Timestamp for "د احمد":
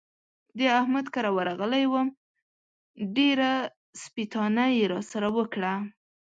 0.57-1.05